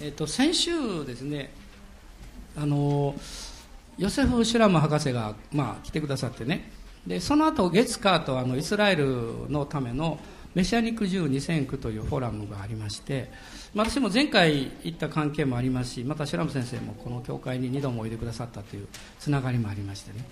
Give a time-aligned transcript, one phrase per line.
[0.00, 1.50] えっと、先週ですね
[2.56, 3.14] あの
[3.98, 6.70] ヨセフ・シュラム博士が、まあ、来てくださってね。
[7.06, 10.18] でその後月火とあのイスラエルのための
[10.54, 13.30] メシアニック10 2009というフォーラムがありまして
[13.74, 18.88] 私も前回行った関係もありますしまたシュラム先生もこの教会に2度もおいでくださったという
[19.18, 20.24] つながりもありましてね。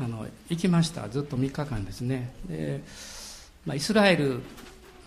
[0.00, 1.08] あの行きました。
[1.08, 2.32] ずっと3日間ですね。
[2.48, 2.80] で、
[3.66, 4.40] まあ、イスラエル、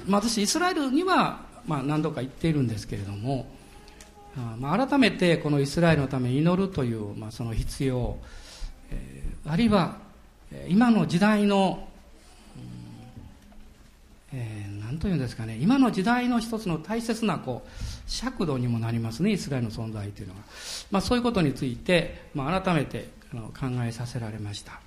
[0.06, 3.48] まあ、私イスラエルには、まあ、何度か行っているんですけれども
[4.58, 8.18] まあ、改めてこのイスラエルのために祈るという、まあ、その必要、
[8.92, 9.98] えー、あるいは
[10.68, 11.88] 今の時代の、
[14.34, 17.70] うん、えー、何というんですかね今の時代の一つの大切なこう
[18.08, 20.42] 尺度にもなりますねイスラエルの存在というのが、
[20.92, 24.80] まあ、そういうことについて、まあ、改めて考えさせられました。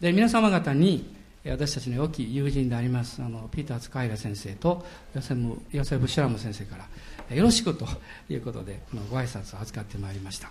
[0.00, 1.17] で皆様方に
[1.50, 4.84] 私たちの良き友人でありますあのピーター・ツカイラ先生と
[5.14, 7.86] ヨセムヨセフ・シュラム先生からよろしくと
[8.28, 10.50] いうことでこのご挨拶を預かってまいりました。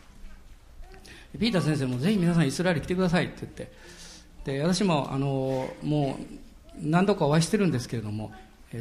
[1.38, 3.72] ピーター先生もぜひ皆さんイスラエル来てくださいって言って
[4.45, 8.31] で私もあのもう何度かお会いしてるんですけれども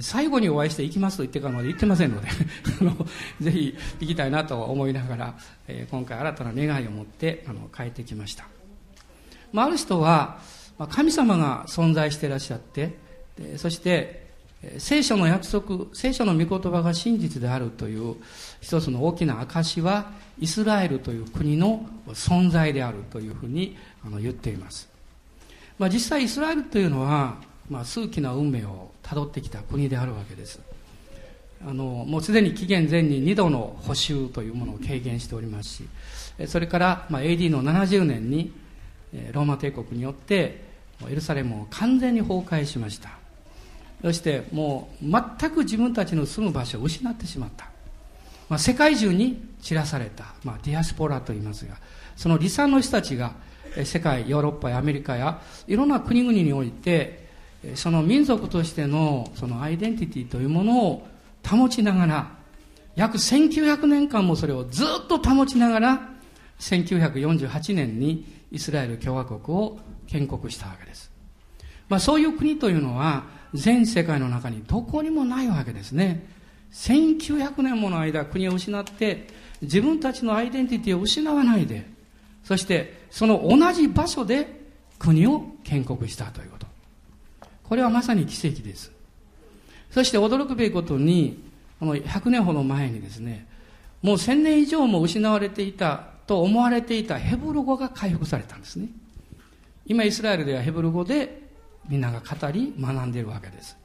[0.01, 2.29] 最後にお会いして行きますと言ってからまで言ってませんので
[2.81, 3.07] あの
[3.41, 5.39] ぜひ行きたいなと思いながら、
[5.69, 8.49] え今回新たな願いを持ってあの帰ってきました、
[9.53, 10.41] まあ、ある人は
[10.79, 12.95] まあ神様が存在していらっしゃって
[13.57, 14.27] そして
[14.79, 18.17] 聖書の約束、聖書の御言葉が真実であるという
[18.61, 24.89] 一つの大きな証は、イスラエルという国の存在であるというふうにあの言っています。
[25.79, 27.37] まあ、実際イスラエルというのは、
[27.69, 30.61] まあ、数奇な運命をたどってきた国であるわけです。
[31.67, 35.89] あのもうすでに紀元前に2度の補修というものを経験しておりますし、
[36.47, 38.53] それから、まあ、AD の70年に
[39.33, 40.66] ローマ帝国によって
[41.09, 43.11] エルサレムを完全に崩壊しました。
[44.03, 47.69] そしてもう全く自分たちの住む場所を失ってしまった、
[48.49, 51.75] まあ、世界中に散らされた、まあ、ディアスポラと言いますが
[52.15, 53.33] その離散の人たちが
[53.85, 57.27] 世界ヨーロッパやアメリカやいろんな国々において
[57.75, 61.07] その民族としてのそのアイデンティティというものを
[61.47, 62.31] 保ちながら
[62.95, 66.11] 約1900年間もそれをずっと保ちながら
[66.61, 71.11] 1948年にイスラエル共和国を建国したわけです、
[71.89, 73.25] まあ、そういう国というのは
[73.55, 76.27] 全世界の中にどこにもないわけですね。
[76.73, 79.29] 1900年もの間国を失って
[79.63, 81.87] 自分たちのアイデンティティを失わないで、
[82.45, 84.61] そしてその同じ場所で
[84.99, 86.67] 国を建国したということ。
[87.65, 88.93] これはまさに奇跡です。
[89.91, 91.43] そして驚くべきことに、
[91.81, 93.47] この100年ほど前にですね、
[94.03, 98.89] もう1000年以上も失われていたと思われていたヘブル語が回復されたんですね。
[99.87, 101.43] 今イスラエルではヘブル語で
[101.89, 103.77] みんなが語り学んでいるわけです。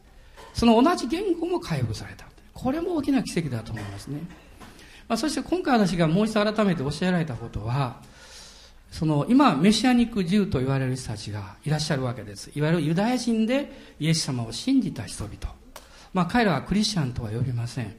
[0.53, 2.25] その同じ言語も回復された。
[2.53, 4.19] これも大きな奇跡だと思いますね、
[5.07, 8.01] まあ、そして今回私がもう一度改めて教えられたことは
[8.91, 12.51] その今メシアニックジューと言われる人たちがいらっしゃるわけです。
[12.53, 15.35] いわゆるユダヤ人でイエス様を信じた人々。
[16.13, 17.95] まあ彼らはクリスチャンとは呼びません。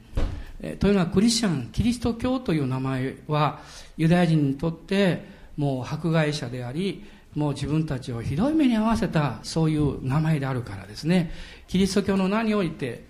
[0.61, 3.59] えというのはクリスチャンキリスト教という名前は
[3.97, 5.25] ユダヤ人にとって
[5.57, 7.03] もう迫害者であり
[7.35, 11.31] もう自分たちをひどい目に遭わせたそういう名前であるからですね。
[11.67, 13.03] キリスト教の名において、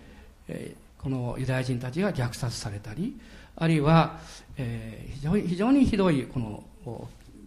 [0.47, 3.15] え、このユダヤ人たちが虐殺されたり
[3.55, 4.19] あるいは、
[4.57, 6.63] え、非常に非常にひどいこの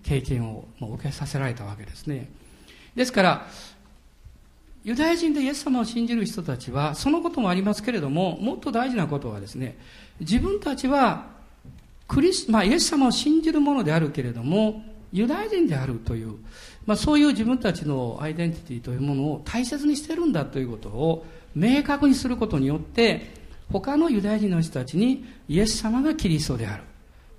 [0.02, 2.28] 経験を受けさせられたわけですね。
[2.94, 3.46] ですから
[4.84, 9.76] ユダヤ人でイエス様を信じる人たちはそのこともありますけれどももっと大事なことはですね
[10.20, 11.26] 自分たちは
[12.06, 16.36] クリス、まあ、イエス様を信じるものであるけれどもユダヤ人であるという、
[16.86, 23.30] まあ、そういう自分たちのアイデンティティというものを大切にしてるんだということを明確にすることによって
[23.72, 26.82] 他のユダヤ人の人たちにイエス様がキリストである。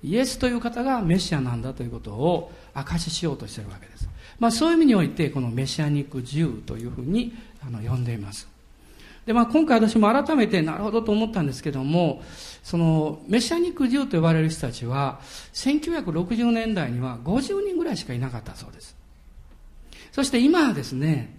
[0.02, 4.08] イエスという方がメシアなんだということを証ししようとしているわけです、
[4.38, 7.32] まあ、そういう意味においてこのメシアニック自由というふうに
[7.66, 8.48] あの呼んでいます。
[9.28, 12.22] で、まあ、今回私も改めてなるほどと思ったんですけども
[12.62, 15.20] そのメシアニック自由と呼ばれる人たちは
[15.52, 18.96] 1960年代には50人ぐらいしかいなかったそうです。
[20.12, 21.36] そして今はですね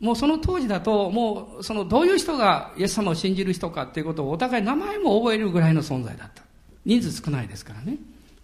[0.00, 6.42] もうその当時だともうそのどういう人がイエス様を信じる人かっていうことをお互い名前も覚えるぐらいの存在だった。
[6.84, 7.98] 人数少ないですからね。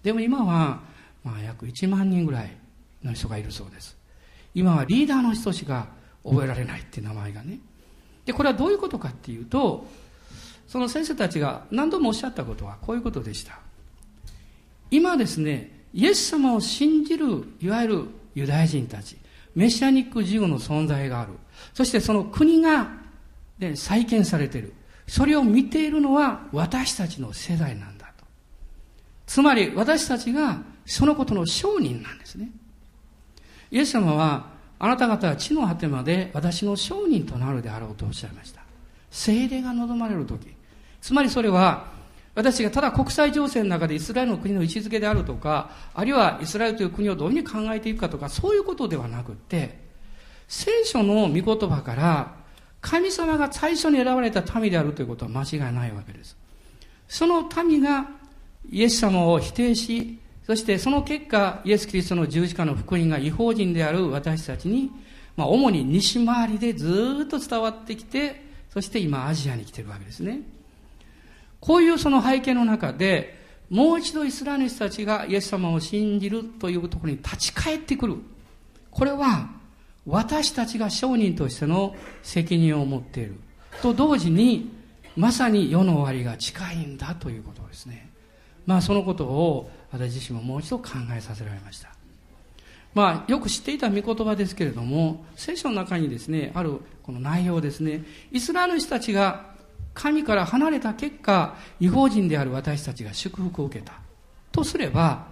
[0.04, 0.82] でも今は
[1.24, 2.56] まあ約1万人ぐらい
[3.02, 3.96] の人がいるそうです。
[4.54, 5.88] 今はリーダーの人しか
[6.22, 7.58] 覚えられないっていう名前がね
[8.24, 9.86] でこれはどういうことかっていうと
[10.72, 13.58] その先生たちが何度もおっしゃったことはこういうことでした。
[14.90, 18.04] 今ですね、イエス様を信じる、いわゆる
[18.34, 19.16] ユダヤ人たち、
[19.54, 21.32] メシアニック自由の存在がある。
[21.74, 22.88] そしてその国が、
[23.58, 24.72] ね、再建されている。
[25.06, 28.24] それを見ているのは私たちの世代なんだと。
[29.26, 32.50] つまり私たちがそのことの証人なんですね。
[33.70, 34.46] イエス様は、
[34.84, 38.62] あなた方は地の果てまで私の証人となるであろうとおっしゃいました。
[39.12, 40.48] 精霊が望まれる時。
[41.00, 41.84] つまりそれは、
[42.34, 49.78] 私がただ国際情勢の中でイスラエルの国の位置づけであるとか、あるいはイスラエルという国をどういうふうに考えていくかとか、そういうことではなくって、
[50.48, 52.34] 聖書の御言葉から、
[52.80, 56.36] 神様が最初に選ばれた民であるということは間違いないわけです。
[57.06, 58.08] その民が
[58.68, 64.90] イエス様を否定し、そしてその結果、イエス・キリストの十字架の福音が違法人である私たちに、
[65.36, 70.40] まあ、主に西回りでずっと伝わってきて、そして今アジアに来ているわけですね。
[71.60, 73.40] こういうその背景の中で、
[73.70, 78.16] もう一度イスラエル人たちがイエス様を信じるというところに立ち返ってくる。
[78.90, 79.50] これは、
[80.04, 83.36] 私たちが商人としての責任を持っている。
[83.80, 84.70] と同時に、
[85.16, 88.10] まさに世の終わりが近いんだということですね。
[88.66, 91.90] まあそのことを私自身ももう一度考えさせられました。
[92.94, 98.02] まあよく知っていた御言葉ですけれども、聖書の中にですね、あるこの内容ですね、
[98.32, 99.52] イスラエルの人たちが
[99.94, 103.94] 神から離れた結果、違法人である私たちが祝福を受けた。
[104.50, 105.26] とすれば、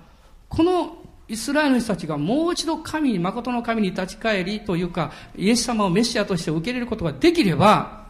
[0.49, 0.97] この
[1.29, 8.07] イスラエルの人たちがもう一度神に、誠の神に立ち返りというか、イエス様をメシアとして受け入れることができれば、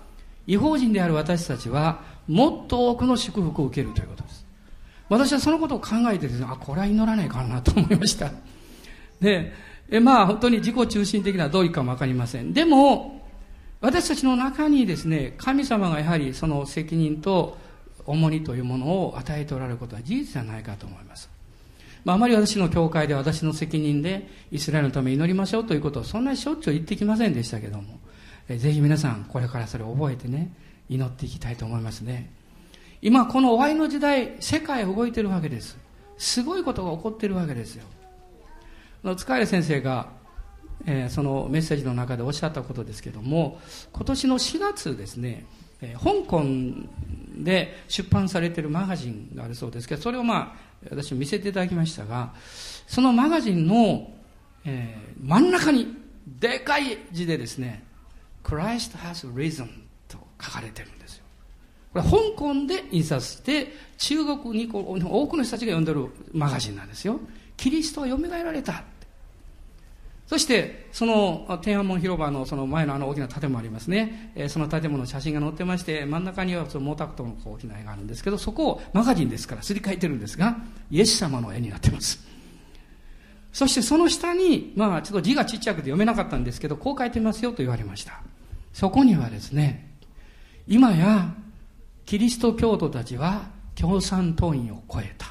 [0.47, 4.39] 違法人である私たちは、もっと多くの祝福を受けるということです。
[5.10, 8.32] 私はそのことを考えてですね、あ、これは祈らないかなと思いました。
[9.20, 9.52] で、
[9.90, 12.52] えまあ本当に自己中心的などういうかもわかりません。
[12.52, 13.20] でも、
[13.80, 17.58] 私たちの中にですね、神様がやはりその責任と
[18.06, 21.28] 重荷というものを与えておられることは事実じゃないかと思います。
[22.04, 27.98] まあ、あまり私の教会で私の責任でイスラエルのため祈りましょうということをそんなにしょっちゅう言ってきませんでしたけども、
[28.48, 30.52] えぜひ皆さんこれからそれを覚えてね、
[30.88, 32.30] 祈っていきたいと思いますね。
[33.02, 35.79] 今この終わりの時代、世界動いてるわけです。
[36.19, 37.85] すごいことが起こってるわけですよ。
[39.17, 40.08] 塚谷先生が、
[40.85, 43.58] えー、そのメッセージの中でおっしゃったことですけども、
[43.93, 45.47] 今年の4月ですね、
[45.81, 46.44] えー、香港
[47.43, 50.55] で出版されてるマガジンがあるそうですけど、それをま
[50.85, 52.35] あ、私見せていただきましたが、
[52.87, 54.12] そのマガジンの、
[54.67, 57.82] えー、真ん中に、でかい字でですね、
[58.44, 59.67] Christ has risen
[60.06, 61.00] と書かれてるんです。
[61.92, 67.20] これ香港で印刷して、中国にこう多くの人たちが読んでるマガジンなんですよ。
[67.56, 68.84] キリストは蘇られた。
[70.26, 74.32] そして、その天安門広場のその前のあの大きな建物ありますね。
[74.37, 80.56] えー、その建物の写真が載ってまして、真ん中にはその毛沢東の大きな絵があるんですけど、そこをマガジンですからすり替えてるんですが、
[80.88, 82.25] イエス様の絵になってます。
[83.52, 88.22] そしてその下に、まあちょっと字がちっちゃくて読めなかったんですけど、こう書いてますよと言われました。
[88.72, 89.96] そこにはですね、
[90.69, 91.34] 今や
[92.10, 95.26] キリスト教徒たちは共産党員を超えた。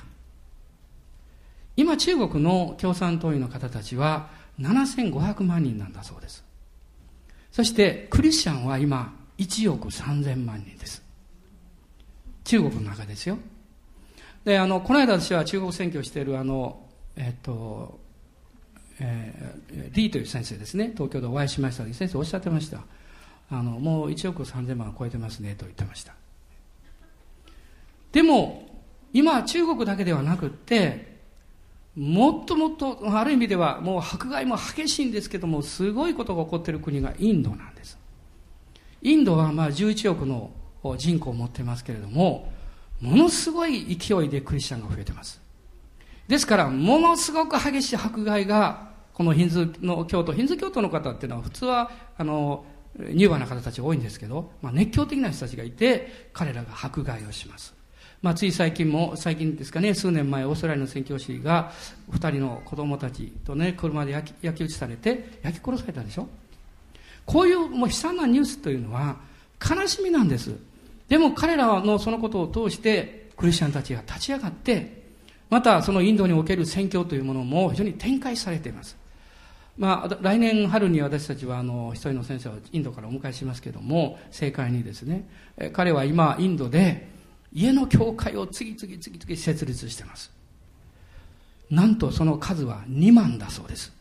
[1.75, 4.29] 今中国の共産党員の方たちは
[4.61, 6.45] 7500万人なんだそうです。
[7.51, 11.03] そしてクリスチャンは今1億3000万人です。
[12.45, 13.39] 中国の中ですよ。
[14.45, 16.87] で、あの、この間私は中国選挙しているあの、
[17.17, 17.99] えっと、
[19.01, 22.83] えー、リーという先生ですね、東京でお会いしました先生おっしゃってました。
[23.49, 26.19] あの、もう1億3000万を超えてますねと言ってました。
[28.11, 28.67] でも、
[29.13, 31.09] 今中国だけではなくって、
[31.95, 37.97] もっともっと、ある意味ではもう迫害も激しいんですけども、すごいことが起こっている国がインドなんです。
[39.01, 40.51] インドはまあ11億の
[40.97, 42.51] 人口を持ってますけれども、
[43.01, 45.42] ものすごい勢いでクリスチャンが増えてます。
[46.28, 52.66] ですから、ものすごく激しい迫害が、このヒンズーの教徒、ヒンズー教徒の方っていうのは普通は、あの、
[52.97, 57.79] 乳和な方たち多いんですけど、まあ、熱狂的な人たちがいて、彼らが迫害をします。
[58.21, 61.71] まあ、つい最近も、最近ですかね、数年前、オーストラリアの宣教師が、
[62.09, 66.28] 二人の子供たちとね、車で焼き焼き討ちされて、焼き殺されたでしょ？
[67.26, 69.18] こういうもう悲惨なニュースというのは、
[69.59, 70.54] 悲しみなんです。
[71.07, 75.04] でも彼らのそのことを通して、クリスチャンたちが立ち上がって、
[75.49, 78.97] またそのインドにおける宣教というものも非常に展開されています。
[79.78, 85.23] まあ、来年春に私たちはあの一人の先生をインドからお迎えしますけども、正解にですね、
[85.71, 87.07] 彼は今インドで
[87.53, 90.31] 家の教会を次々次々設立してます。
[91.69, 93.94] なんとその数は2万だそうです。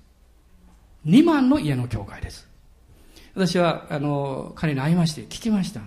[1.06, 2.46] 2万の家の教会です。
[3.34, 5.82] 私は、あの、彼に会いまして聞きました。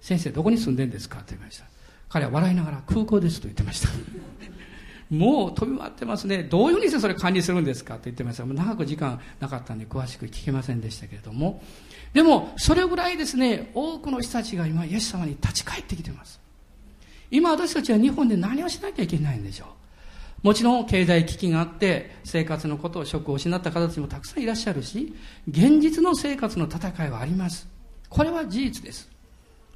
[0.00, 1.18] 先生、どこに住んでんですか？
[1.18, 1.64] って言いました。
[2.08, 3.88] 彼は笑いながら空港ですと言ってました。
[5.10, 6.42] もう飛び回ってますね。
[6.44, 7.94] どういうふうにしてそれ管理するんですか？
[7.94, 8.54] って言ってましたもう。
[8.54, 11.62] 長く時間なかったんで詳しく聞けませんでしたけれども。
[12.12, 16.40] でも、それぐらいですね、多くの人たちが今、イエス様に立ち返ってきてます。
[17.32, 19.64] 今私たちは日本で何をしなきゃいけないんでしょ
[20.44, 20.46] う？
[20.46, 25.14] もちろん経済危機があって生活のことを職を失った方たちもたくさんいらっしゃるし
[25.48, 27.66] 現実の生活の戦いはあります。
[28.08, 29.08] これは事実です。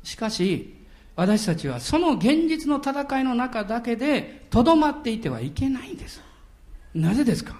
[0.02, 0.76] しかし
[1.14, 6.20] 私たちはその現実の戦いの中だけでとどまっていてはいけないんです。
[6.94, 7.56] なぜですか？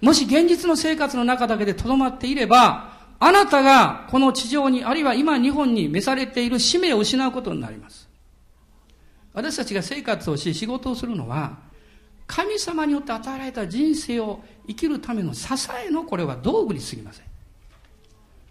[0.00, 8.09] もし現実の生活の中だけでとどまっていればあなたがこの地上にあるいは今日本に召されている使命を失うことになります。
[9.40, 11.56] 私たちが生活をし仕事をするのは
[12.26, 15.48] 神様によって与えられた人生を生きるための支
[15.84, 17.24] えのこれは道具にすぎません。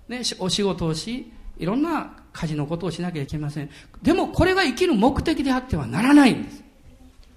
[0.09, 3.69] ね、お仕事をし、いろんな家事のことをしなきゃいけません。
[4.01, 6.63] でもこれが生きる目的であってはならないんです。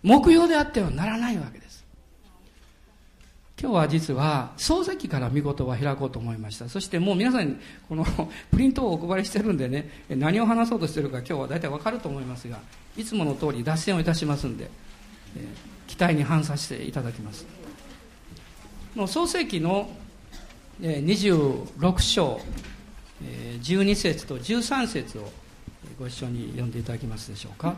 [0.02, 1.61] 目標であってはならないわけです。
[3.62, 6.68] 今日は実は漱石から見事は開こうと思いました。
[6.68, 7.56] そしてもう皆さんに
[7.88, 8.04] この
[8.50, 12.58] プリントをお配りしてるんでね、何を話そうとしてるか今日は大体わかると思いますが、
[12.96, 14.68] いつもの通り脱線をいたしますんで、
[15.36, 17.46] えー期待に反させていただきます
[18.94, 19.90] もう創世記の
[20.80, 22.40] え26章
[23.22, 25.30] え12節と13節を
[25.98, 27.76] ご一緒に読んでいただけますでしょうか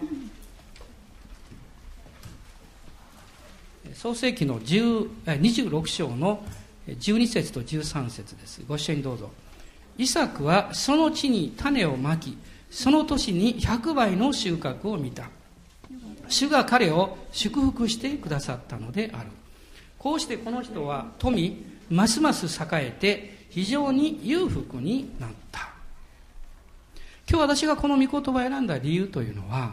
[3.94, 6.44] 創世記の26章の
[6.88, 8.62] 12節と13節です。
[8.68, 9.30] ご一緒にどうぞ。
[9.96, 12.36] イサクはその地に種をまき
[12.70, 15.28] その年に100倍の収穫を見た。
[16.28, 19.30] 主が彼を祝福してくださったのである。
[19.98, 25.68] こうしてこの人は富ますます栄えて非常に裕福になった。
[27.30, 29.72] 今日私がこの御言葉を選んだ理由というのは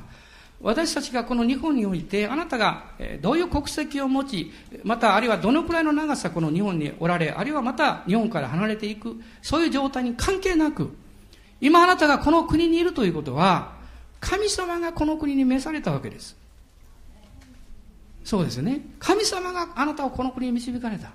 [0.64, 2.86] 私たちがこの日本においてあなたが
[3.22, 4.52] どういう国籍を持ち
[4.84, 10.96] またあるいはどのくらいの長さこの日本におられあるいはまた日本から離れていくそういう状態に関係なく
[11.60, 13.74] 今あなたがこの国にいるということは
[14.20, 16.42] 神様がこの国に召されたわけです
[18.24, 18.82] そうですね。
[19.00, 21.12] 神様があなたをこの国に導かれた。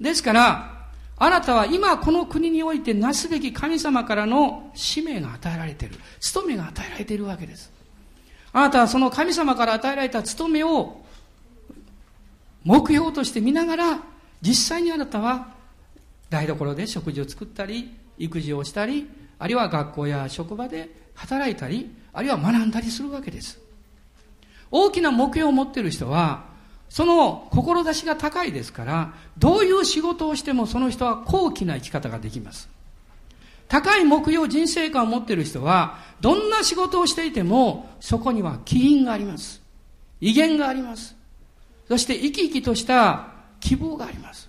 [0.00, 5.96] ですから、あなたは今この国においてなすべき神様からの使命が与えられている。
[6.20, 7.70] 務めが与えられているわけです。
[8.52, 11.02] あなたはその神様から与えられた務めを
[12.64, 14.00] 目標として見ながら、
[14.40, 15.54] 実際にあなたは
[16.30, 19.52] 台所で食事を作ったり、育児をしたり、ある。
[19.52, 22.28] いは学校や職場で働いたり、ある。
[22.28, 23.10] いは学んだりする。
[23.10, 23.58] わけです。
[24.70, 25.90] 大きな目標を持っている。
[25.90, 26.44] 人は、
[26.88, 32.68] その志が高いですから、どういう仕事をしてもその人は高貴な生き方ができます。
[33.68, 39.62] 高い目標、人生観を持っている人は、どんな仕事をしていても、そこには起因があります。
[40.20, 41.14] 威厳があります。
[41.86, 43.28] そして生き生きとした
[43.60, 44.48] 希望があります。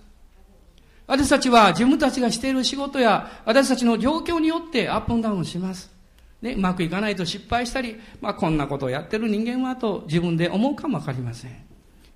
[1.06, 5.90] 私たちは自分たちがしている仕事や私たちの状況によってアップダウンします。
[6.40, 11.50] ね、うまくいかないと失敗したり、まあ、こんなことをやってる人間はと自分で思うかもわかりません。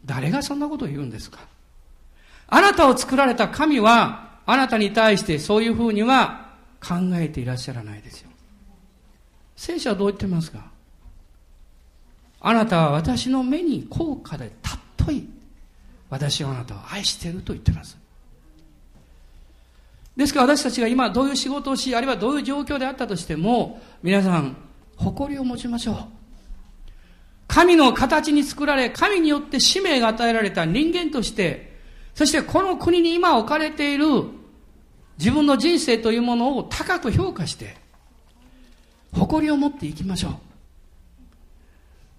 [0.04, 1.40] 誰がそんなことを言うんですか
[2.46, 6.43] あなたを作られた神は、あなたに対してそういうふうには
[6.86, 8.30] 考えていらっしゃらないですよ。
[9.56, 10.70] 聖書はどう言ってますか？
[12.40, 14.52] あなたは私の目に高価で
[14.98, 15.28] 尊い。
[16.10, 17.96] 私はあなたを愛していると言ってます。
[20.16, 24.56] ですから私たちが今どういう仕事をし、あるいはどういう状況であったとしても、皆さん、
[24.96, 25.96] 誇りを持ちましょう。
[27.48, 31.78] 神の形に作られ、神によって使命が与えられた人間として、
[32.14, 34.06] そしてこの国に今置かれている
[35.18, 37.76] 自分の人生というものを高く評価して、
[39.12, 40.32] 誇りを持っていきましょう。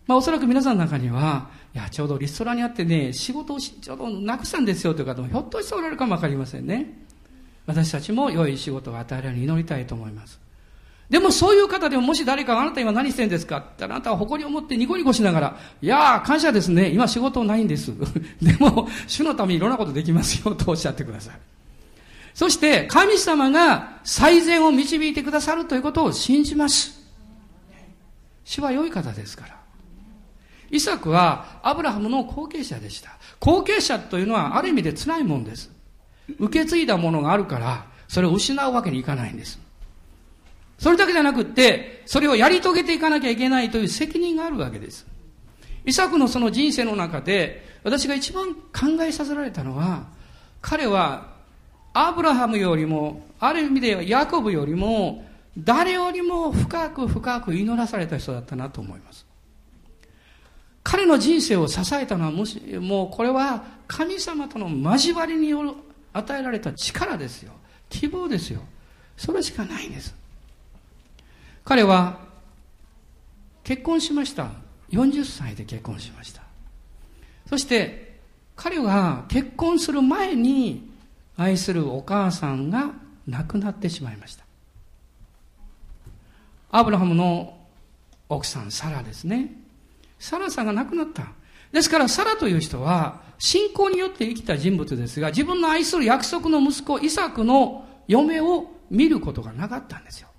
[0.08, 7.06] まあおそらく皆さんの中には、いや、ちょうどリストラにあってね、仕事をちょうどなくしたんですよという方もひょっとしておられるかもわかりませんね。
[7.66, 10.40] 私たちも良い仕事が与えられるように祈りたいと思います。
[11.10, 16.90] でもそういう方でももし誰かがあなた今何してるんですかってあなたは誇りを持ってニコニコしながら、いやー感謝ですね。
[16.90, 17.92] 今仕事ないんです。
[18.42, 21.36] でも、主のためにいろんなことできますよとおっしゃってください。
[22.36, 27.02] そして神様が最善を導いてくださるということを信じます。
[28.44, 29.56] 主は良い方ですから。
[30.70, 33.12] イサクはアブラハムの後継者でした。
[33.40, 35.72] 後継者というのはある意味で辛いもんです。
[36.38, 39.58] 受け継いだものがあるから、それを失うわけにいかないんです。
[40.78, 45.08] それだけじゃなくって、それをやり遂げていかなきゃいけないという責任があるわけです。
[45.86, 50.08] イサクのその人生の中で、私が一番考えさせられたのは、
[50.62, 51.35] 彼は、
[51.98, 55.26] アブラハムよりも、ある意味でヤコブよりも、
[55.58, 59.26] 誰よりも深く深く祈らされた人だったなと思います。
[60.84, 65.72] 彼の人生を支えたのは、もし、もうこれは神様との交わりによる
[66.12, 67.54] 与えられた力ですよ。
[67.88, 68.60] 希望ですよ。
[69.16, 70.14] それしかないんです。
[71.64, 72.20] 彼は
[73.64, 74.50] 結婚しました。
[74.92, 76.42] 40歳で結婚しました。
[77.48, 78.20] そして、
[78.58, 80.94] 彼は結婚する前に
[81.38, 82.92] 愛するお母さんが
[83.28, 84.46] 亡くなってしまいました。
[86.72, 87.58] アブラハムの
[88.30, 89.52] 奥さん、サラですね。
[90.20, 91.28] サラさんが亡くなった。
[91.72, 100.30] ですから、サラという人は、信仰によって生きた人物ですが、自分の愛する約束の息子、イサクの嫁を見ることがなかったんですよ。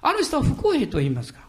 [0.00, 1.40] ある人は不公平と言いますか。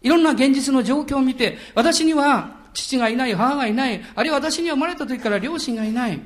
[0.00, 6.20] いろんな現実の状況を見て、私には父がいない、母がいない、あるいは私には生まれた時から両親がいない。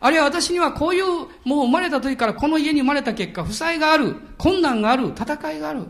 [0.00, 1.04] あるいは私にはこういう、
[1.44, 5.86] もう生まれた時からこの家に生まれた結果、負債がある、困難がある、戦いがある。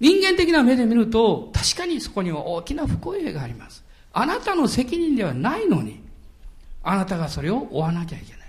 [0.00, 3.84] 人間的な目で見ると、確かにそこには大きな不公平があります。
[4.12, 6.00] あなたの責任ではないのに、
[6.82, 8.40] あなたがそれを追わなきゃいけない。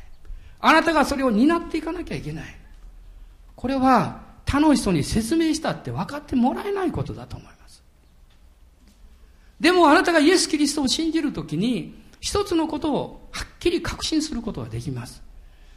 [0.61, 2.45] あなたがそれを担っていかなきゃいけない。
[3.55, 7.83] これは、他の人に説明したって分かってもらえないことだと思います。
[9.59, 15.21] でもあなたがイエス・キリストを信じるときに、一つのことをはっきり確信することができます。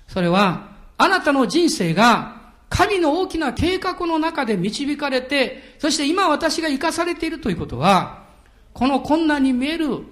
[0.08, 8.24] それは、あなたの人生が神の大きな計画の中で導かれて、そして今私が生かされているということは、
[8.72, 10.04] この困難に見える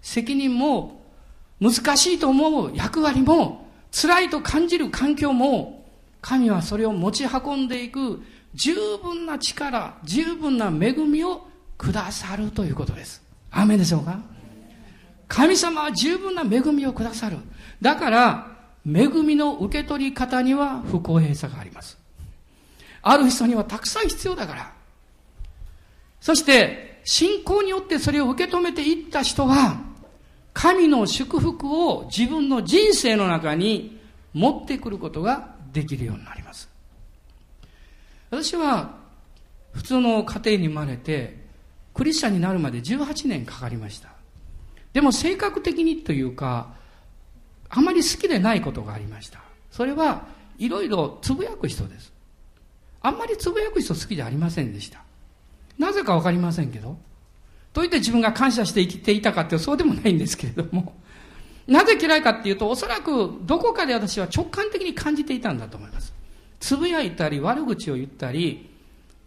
[0.00, 1.04] 責任も、
[1.60, 5.84] 難しいと思う役割も、辛いと感じる環境も、
[6.20, 8.22] 神はそれを持ち運んでいく
[8.54, 11.46] 十分な力、十分な恵みを
[11.78, 13.22] くださるということです。
[13.50, 14.18] アメでしょうか？
[15.28, 17.38] 神様は十分な恵みをくださる。
[17.80, 18.56] だから、
[18.86, 21.98] 恵みの受け取り方には不公平さがあります。
[23.02, 24.72] ある人にはたくさん必要だから。
[26.20, 29.80] そして、信仰によってそれを受け止めていった人は、
[30.52, 34.00] 神の祝福を自分の人生の中に
[34.32, 36.68] 持ってくることができるようになります。
[38.30, 38.96] 私は、
[39.72, 41.44] 普通の家庭に生まれて、
[41.94, 44.15] クリスチャンになるまで18年かかりました。
[44.96, 46.72] でも性格的にというか、
[47.68, 49.40] あまり好きでないことがありました。
[49.70, 50.24] それは
[50.56, 52.14] いろいろつぶやく人です。
[53.02, 55.02] あんまりつぶやく人好きじゃありませんでした。
[55.78, 56.96] なぜかわかりませんけど。
[57.74, 60.94] といって自分が感謝して生きていたかってそうでもないんですけれども。
[61.66, 66.14] なぜ嫌いかっていうと、おそらくどこかで私は直感的に感じていたんだと思います。
[66.58, 68.70] つぶやいたり悪口を言ったり、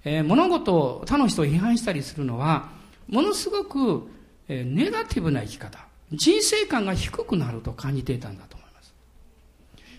[0.04, 2.70] えー、物事を他の人を批判したりするのは、
[3.08, 4.18] ものすごく
[4.50, 5.80] えネガティブな生き方、
[6.12, 8.94] 人生観が低くなると感じていたんだと思います。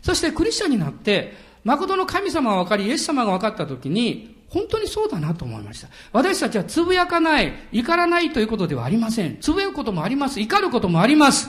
[0.03, 1.33] そしてクリスチャンになって、
[1.65, 5.89] 誠の神様が分かり、イエス様が分かった時に、本当にそうだなと思いました。
[6.13, 9.39] 私たちはつぶやかない、怒らないということではありません。
[9.41, 10.41] つぶやくこともあります。
[10.41, 11.49] 怒ることもあります。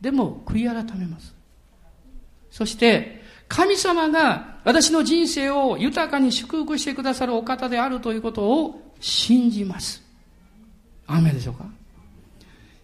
[0.00, 1.32] でも、悔い改めます。
[2.50, 10.02] そして、神様が私の人生を豊かに祝福してくださるお方であるということを信じます。
[11.06, 11.66] 雨でしょうか？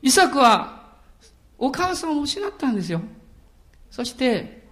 [0.02, 0.78] イサクは
[1.58, 3.00] お母さんを失ったんですよ。
[3.90, 4.66] そして、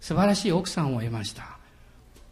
[0.00, 1.58] 素晴らしい奥さんを得ました。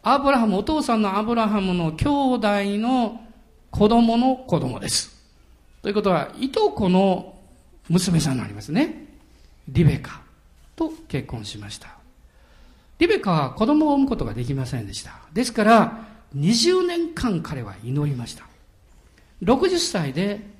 [0.01, 2.47] アブラハム、お父さんのアブラハムの兄弟
[2.79, 3.21] の
[3.71, 5.15] 子供の子供です。
[5.81, 7.35] ということは、いとこの
[7.89, 9.07] 娘さんになりますね。
[9.67, 10.21] リベカ
[10.75, 11.89] と結婚しました。
[12.99, 15.13] リベカは子供を産むことができませんでした。
[15.33, 18.45] ですから、20年間彼は祈りました。
[19.43, 20.52] 60歳で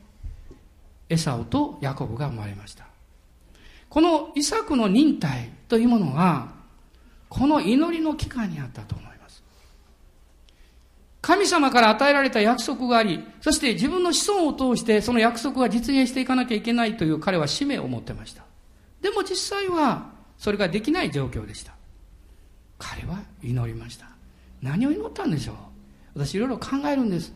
[1.10, 2.86] エサオとヤコブが生まれました。
[3.90, 6.52] このイサクの忍耐というものは、
[7.30, 9.44] この祈りの期間にあったと思います。
[11.22, 18.44] 神様から与えられた約束があり、そして自分の子孫を通してその約束が実現していかなきゃいけないという彼は使命を持ってました。
[19.02, 21.74] でも実際はそれができない状況でした。
[22.78, 24.08] 彼は祈りました。
[24.62, 25.56] 何を祈ったんでしょう？
[26.16, 27.34] 私いろいろ考えるんです。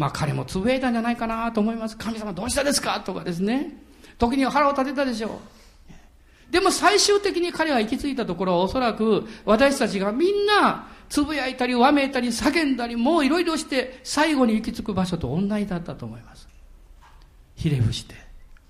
[0.00, 1.94] まあ彼もつぶやいたんじゃないかなと思います。
[1.94, 3.76] 神様どうしたですかとかですね。
[4.16, 5.42] 時には腹を立てたでしょ
[6.48, 6.50] う。
[6.50, 16.48] でも最終的に彼は行き着いたところはおそらく私たちがみんなつぶやいたりわめいたり叫んだりもういろいろして最後に行き着く場所と同じだったと思います。
[17.54, 18.14] ひれ伏して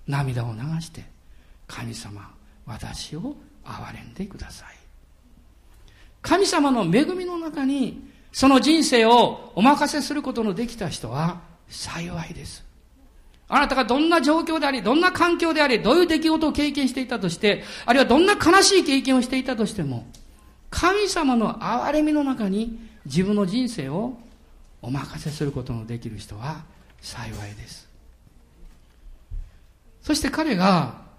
[0.08, 1.04] 涙を流して
[1.68, 2.28] 神様
[2.66, 4.68] 私を憐れんでください。
[6.22, 12.64] 神様の恵みの中にその人生をお任せすることのできた人は幸いです。
[13.48, 20.06] あなたがどんな状況であり、どんな環境であり、どういう出来事を経験していたとして、あるいはどんな悲しい経験をしていたとしても、
[20.70, 24.16] 神様の憐れみの中に自分の人生を
[24.82, 26.62] お任せすることのできる人は
[27.00, 27.88] 幸いです。
[30.00, 31.09] そして彼が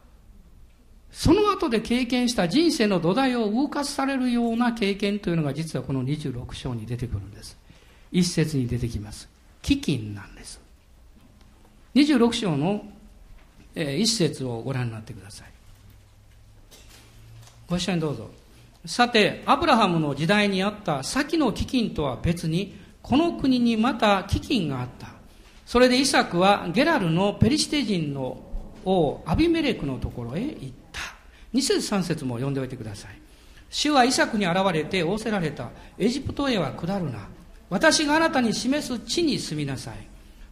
[1.11, 7.57] その後で経験した人生の土台を動かされるような経験というのが実はこの26章に出てくるんです。
[8.11, 9.29] 一節に出てきます。
[9.61, 10.59] 飢饉なんです。
[11.95, 12.85] 26章の
[13.75, 15.47] え、一節をご覧になってください。
[17.67, 18.29] ご一緒にどうぞ。
[18.85, 25.07] さて、アブラハムの時代にあった先の飢饉とは別に、この国にまた飢饉があった。
[25.65, 28.43] それでイサクはゲラルのペリシテ人の
[28.83, 30.80] 王アビメレクのところへ行った。
[31.53, 33.11] 2節3節も読んでおいてください。
[33.69, 35.69] 主はイサクに現れて仰せられた。
[35.97, 37.27] エジプトへは下るな。
[37.69, 39.95] 私があなたに示す地に住みなさい。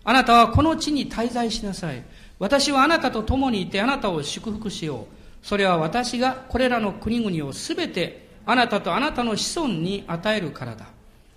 [0.06, 2.04] あなたはこの地に滞在しなさい。
[2.40, 5.46] 私はあなたと共にいてあなたを祝福しよう。
[5.46, 10.88] それは私がこれらの国々をすべてあなたとあなたの子孫に与えるからだ。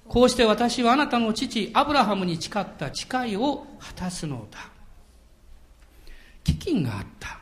[0.08, 4.70] こうして私はあなたの父アブラハムに誓った誓いを果たすのだ。
[6.44, 7.41] 飢饉があった。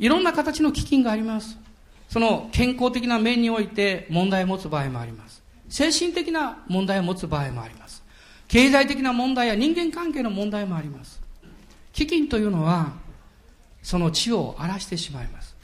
[0.00, 1.58] いろんな形の飢饉があります。
[2.08, 5.42] その健康的な面において問題を持つ場合もあります。
[5.68, 8.02] 精神的な問題を持つ場合もあります。
[8.48, 11.20] 経済的な問題や人間関係の問題もあります。
[11.92, 12.94] 飢饉というのは、
[13.82, 15.54] その地を荒らしてしまいます。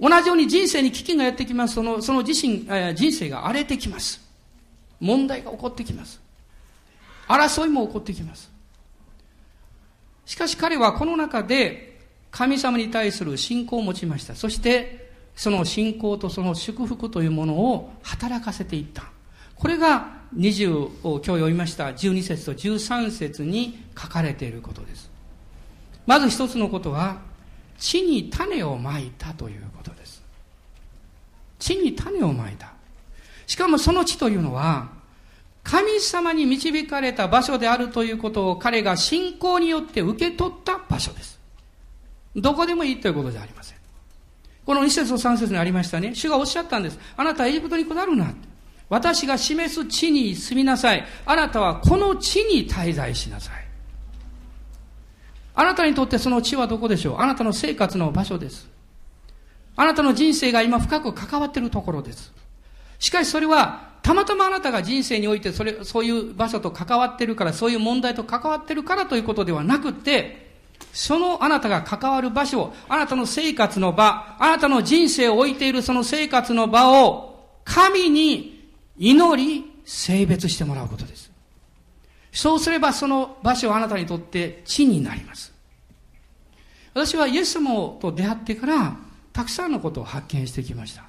[0.00, 1.74] 同じように人生に飢饉がやってきます。
[1.76, 4.20] その、その自身、えー、人生が荒れてきます。
[5.00, 6.20] 問題が起こってきます。
[7.28, 8.50] 争いも起こってきます。
[10.26, 11.95] しかし彼はこの中で
[12.36, 14.34] 神様に対する信仰を持ちました。
[14.34, 19.04] そしてその信仰とその祝福というものを働かせていった。
[19.54, 25.10] これが20を今日読みました12節と13節に書かれていることです。
[26.04, 27.20] まず一つのことは、
[27.78, 30.22] 地に種をまいたということです。
[31.58, 32.74] 地に種をまいた。
[33.46, 34.90] しかもその地というのは、
[35.62, 41.35] 神様に導かれた場所であるということを彼が信仰によって受け取った場所です。
[42.36, 43.78] どこでもいいということじゃありません。
[44.64, 46.14] この2節と3節にありましたね。
[46.14, 46.98] 主がおっしゃったんです。
[47.16, 48.34] あなたはエジプトに下るな。
[48.88, 51.04] 私が示す地に住みなさい。
[51.24, 53.66] あなたはこの地に滞在しなさい。
[55.54, 58.68] あなたにとってその地はどこでしょうあなたの生活の場所です。
[59.74, 62.32] あなたの人生が今深く関わっているところです。
[62.98, 70.45] しかしそれは、たまたまあなたが人生においてそれ、そういう場所と関わっているから、そういう問題と関わっているからということではなくて、
[70.96, 81.30] そのあなたが関わる場所を、あなたの生活の場、あなたの人生を置いているその生活の場を、神に祈り、性別してもらうことです。
[82.32, 85.52] そうすればその場所はあなたにとって地になります。
[86.94, 88.96] 私はイエス様と出会ってから、
[89.34, 91.04] たくさんのことを発見してきました。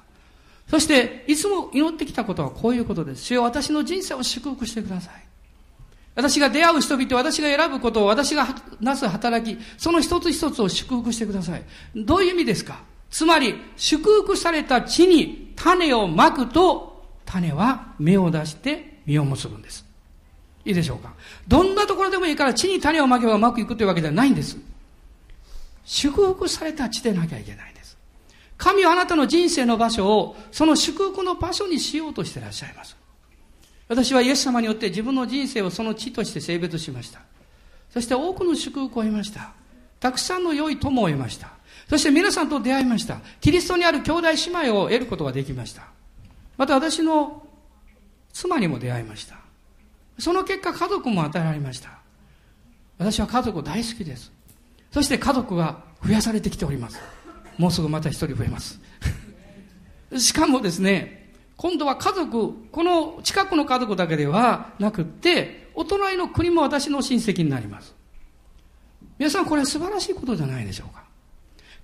[0.68, 3.24] そして、いつも祈ってきたことはこういうことです。
[3.24, 5.27] 主よ私の人生を祝福してください。
[6.18, 8.48] 私が出会う人々、私が選ぶことを、私が
[8.80, 11.62] なす働き、その一つ一つを祝福してください。
[11.94, 12.80] どういう意味ですか？
[13.08, 19.86] つまり、祝福された地に種をまくと、種は芽を出して実を結ぶんです。
[20.64, 21.14] いいでしょうか？
[21.46, 24.56] どんなところでもいいから地に種をまけばうまくいくというわけではないんです。
[25.84, 27.96] 祝福された地でなきゃいけないんです。
[28.56, 32.96] 神はあなたの人生の場所をその祝福の場所にしようとしていらっしゃいます。
[33.88, 37.20] 私はイエス様によって自分の人生をその地として性別しました。
[37.90, 39.52] そして多くの祝福を得ました。
[39.98, 41.50] たくさんの良い友を得ました。
[41.88, 43.20] そして皆さんと出会いました。
[43.40, 45.88] キリストにある兄弟姉妹を得ることができました。
[46.58, 47.46] また私の
[48.32, 49.36] 妻にも出会いました。
[50.18, 51.98] その結果家族も与えられました。
[52.98, 54.30] 私は家族大好きです。
[54.92, 57.00] そして家族は増やされてきております。
[57.56, 58.78] もうすぐまた一人増えます。
[60.18, 61.17] しかもですね、
[61.58, 67.94] 今度は家族、この近くの家族だけではなくって、お隣の国も私の親戚になります。
[69.18, 71.02] 皆さんこれ素晴らしいことじゃないでしょうか。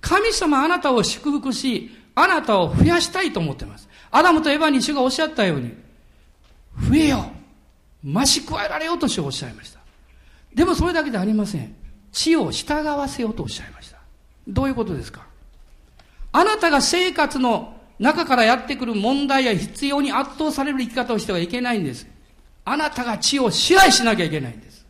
[0.00, 3.88] 神様あなたを祝福し、あなたを増やしたいと思っています。
[4.12, 5.74] アダムとエヴァに主がおっしゃったように、
[6.88, 7.32] 増えよ。
[8.04, 9.80] 増し加えられようとしておっしゃいました。
[10.54, 11.74] でもそれだけでありません。
[12.12, 13.98] 地を従わせようとおっしゃいました。
[14.46, 15.26] どういうことですか？
[16.30, 22.06] あなたが生活の中からやってくる問題や必要に圧倒される生き方をしてはいけないんです。
[22.64, 24.84] あなたが地を支配しなきゃいけないんです。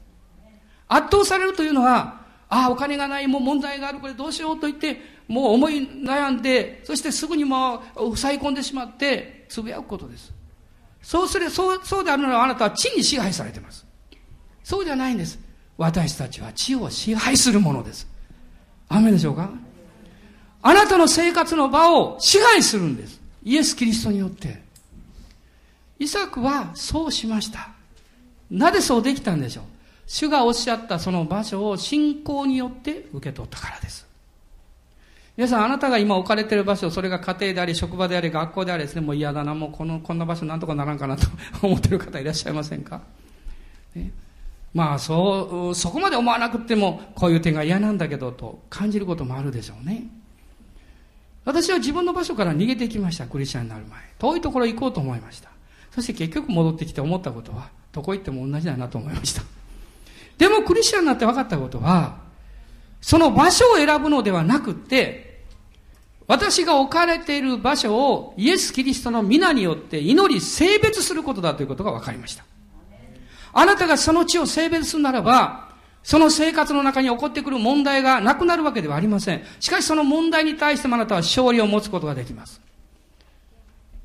[0.88, 10.32] 圧倒されるというのは、ああ、お金がない、もう問題がある、これどうしようと言って、もう思い悩んで、そしてすぐにもう塞い込んでしまって、つぶやくことです。
[11.02, 13.84] そうすれ、そう、そうであるならあなたは地に支配されています。
[14.62, 15.38] そうじゃないんです。
[15.76, 18.06] 私たちは地を支配するものです。
[18.88, 19.50] 雨でしょうか？
[20.66, 23.20] あなたの生活の場を支配するんです。
[23.42, 24.62] イエス・キリストによって。
[25.98, 27.68] イサクはそうしました。
[28.50, 29.64] なぜそうできたんでしょう
[30.06, 34.06] 主がおっしゃったその場所を信仰によって受け取ったからです。
[35.36, 41.26] 皆さん、あなたが今置かれている場所、それが家庭であり、職場であり、学校でありですね、もう嫌だな、もうこの、こんな場所なんとかならんかなと
[41.60, 43.02] 思っている方いらっしゃいませんか、
[43.94, 44.12] ね、
[44.72, 50.06] まあそう、そこまで思わなくてもこういう点が嫌なんだけどと感じることもあるでしょうね。
[51.44, 54.00] 私は自分の場所から逃げてきました、クリスチャンになる前。
[54.18, 55.50] 遠いところ行こうと思いました。
[55.94, 59.42] そして結局戻ってきて思ったことは、どこ行っても同じだなと思いました。
[60.38, 62.16] でもクリスチャンになって分かったことは、
[63.00, 65.44] その場所を選ぶのではなくって、
[66.26, 72.44] 私が置かれている場所をイエス・キリストの皆によって祈り性別することだということが分かりました。
[73.52, 75.63] あなたがその地を性別するならば、
[76.04, 79.42] その生活の中に起こってくる問題がなくなるわけではありません。
[79.58, 82.60] しかしその問題に対してもあなたは勝利を持つことができます。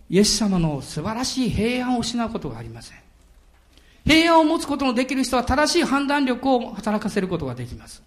[0.10, 2.98] イエス様の素晴らしい平安を失うことがありません。
[4.06, 8.02] 平安を持つことのできる人は正しい判断力を働かせることができます。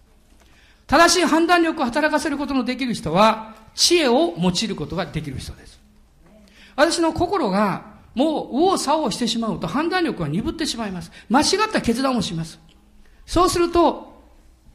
[0.87, 5.79] 正しい判断力を働かせることのできる人は、知恵を用いることができる人です。
[6.75, 11.11] 私の心がもう右往左往してしまうと判断力は鈍ってしまいます。
[11.29, 12.59] 間違った決断をします。
[13.25, 14.13] そうすると、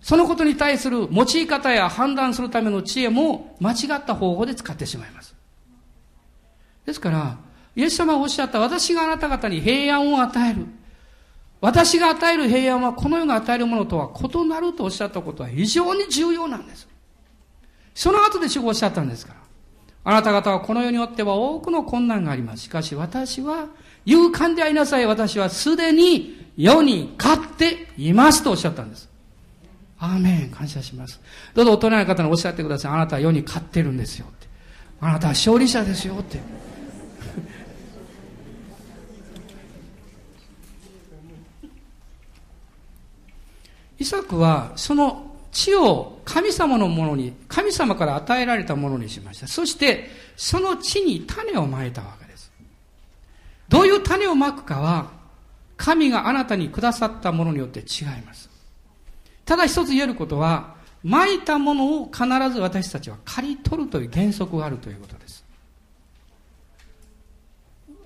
[0.00, 5.34] そのことに対する用い方や判断するための知恵も間違った方法で使ってしまいます。
[6.86, 7.38] ですから、
[7.76, 10.66] イエス様がおっしゃった私があなた方に平安を与える。
[11.60, 16.88] 私が与える平安はこの世が与えるものとは異なるとおっしゃったことは非常に重要なんです。
[17.94, 19.40] その後で主がおっしゃったんですから。
[20.04, 22.62] あなた方はこの世によっては多くの困難があります。
[22.64, 23.66] しかし私は
[24.06, 25.06] 勇敢でありなさい。
[25.06, 29.08] 私はすでに世に勝っていますとおっしゃったんです。
[29.98, 30.50] アーメン。
[30.50, 31.20] 感謝します。
[31.54, 32.92] どうぞ大人の方におっしゃってください。
[32.92, 34.46] あなたは世に勝ってるんですよって。
[35.00, 36.40] あなたは勝利者ですよって。
[43.98, 45.27] イサクはその
[45.58, 49.48] 地を神様のものに、神様から与えられたものにしました。
[49.48, 52.52] そして、その地に種をまいたわけです。
[53.68, 55.10] どういう種をまくかは、
[55.76, 58.48] 神があなたにくださったものによって違います。
[59.44, 65.44] ただ一つ言えることは、まいたものを必ず私たちは刈り取るという原則があるということです。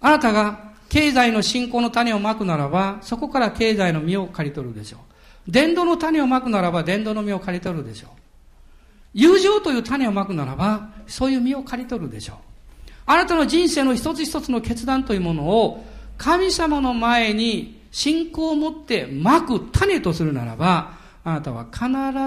[0.01, 5.12] あなたが経済の信仰の種をまくならば、そこから経済の実を刈り取るでしょう。
[5.49, 8.11] 伝道の種をまくならば伝道の実を刈り取るでしょう。
[9.15, 12.37] 友情という種をまくならば、そういう実を刈り取るでしょう。
[13.07, 15.85] あなたの人生の一つ一つの決断というものを、
[16.17, 21.87] 神様の前に信仰を持ってまく種とするならば、あなたは必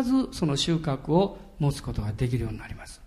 [0.09, 3.01] ずその収穫を持つことができるようになります。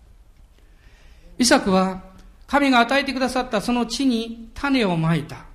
[1.37, 2.01] イサクは、
[2.47, 5.45] 神が与えてくださったその地に種をまいた。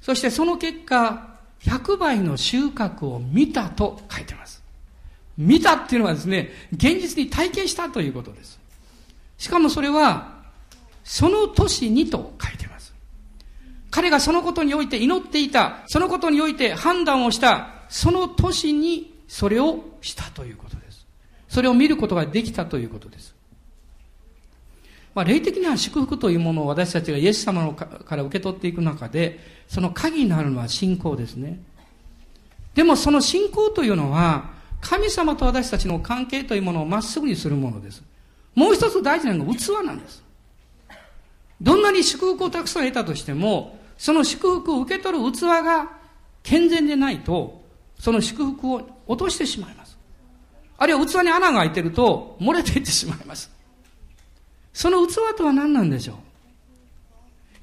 [0.00, 4.62] そしてその結果、100倍の収穫を見たと書いてます。
[5.36, 8.58] 見たっていうのはですね、現実に体験したということです。
[9.38, 10.36] しかもそれは、
[11.04, 12.94] その年にと書いてます。
[13.90, 21.06] 彼がそのことにおいて祈っていた、そのことにおいて判断をした、その年にそれをしたということです。
[21.48, 23.35] それを見ることができたということです。
[25.16, 31.58] まあ、霊的な祝福というものを私たちがイエス様のから受け取っていく中で、その鍵になるのは信仰ですね。
[32.74, 34.50] でもその信仰というのは、
[34.82, 38.02] 神様と私たちの関係というものをまっすぐにするものです。
[38.54, 40.22] もう一つ大事なのが器なんです。
[41.62, 45.92] どんなに祝福をたくさん得たとしても、その祝福を受け取る器が
[46.42, 47.62] 健全でないと、
[47.98, 49.96] その祝福を落としてしまいます。
[50.76, 53.55] あるいは器に穴が開いてると漏れていってしまいます。
[54.76, 56.12] その器とは何なんでしょ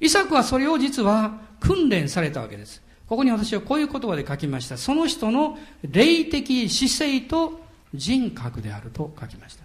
[0.00, 0.04] う？
[0.04, 2.82] イサクはそれを実は訓練されたわけです。
[3.08, 4.76] ここに私はこういう言葉で書きました。
[4.76, 5.56] その人の
[5.88, 7.60] 霊的姿勢と
[7.94, 9.62] 人格であると書きました。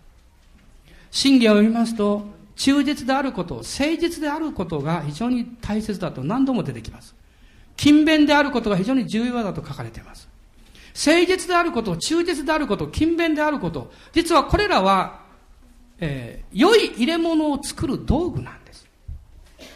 [1.09, 2.23] 真理を読みますと、
[2.55, 3.65] 忠実であること、誠
[3.97, 7.15] 実であることが非常に大切だと何度も出てきます。
[7.77, 10.29] 勤勉であることが非常に重要だと書かれています。
[10.93, 15.27] 誠実であること、忠実であること、勤勉であること、実はこれらは
[15.99, 18.87] えー、良い入れ物を作る道具なんです。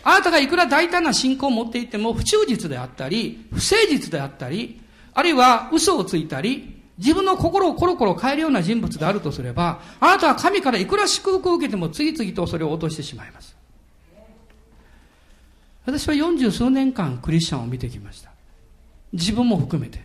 [0.03, 4.81] あなたがいくら大胆な信仰を持っていても、不忠実であったり、不誠実であったり、
[5.13, 13.55] あるいは嘘をついたり、自分の心をコロコロ変えるような人物であるとすれば、あなたは神からいくら祝福を受けても次々とそれを落としてしまいます。
[15.85, 18.31] 私は四十数年間クリスチャンを見てきました。
[19.11, 20.01] 自分も含めて。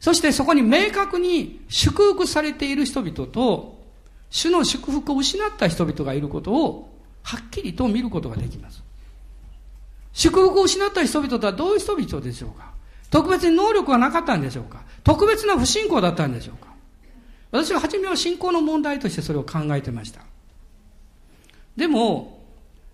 [0.00, 3.77] そしてそこに明確に祝福されている人々と、
[4.30, 8.82] 主の祝福を失った人々がいることをはっきりと見ることができます。
[10.12, 12.72] 祝福を失った人々とはどういう人々でしょうか？
[13.10, 14.82] 特別に能力がなかったんでしょうか？
[15.04, 16.68] 特別な不信仰だったんでしょうか？
[17.50, 20.20] 私は初めは信仰の問題としてそれを考えてました。
[21.76, 22.42] でも、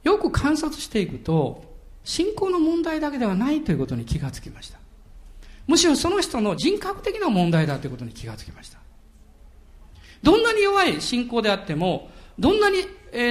[0.02, 1.64] よく観察していくと、
[2.04, 4.78] 信仰の問題だけではないということに気がつきました。
[5.66, 8.78] むしろその人の人格的な問題だということに気がつきました。
[10.24, 12.78] どんなに弱い信仰であっても、どんなに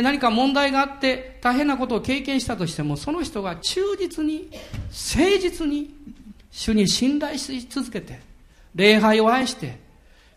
[0.04, 4.50] 何か問題があって大変なことを経験したとしても、その人が忠実に、
[4.92, 5.94] 誠実に、
[6.52, 8.22] 主に信頼し続けて、
[8.76, 9.80] 礼拝を愛して、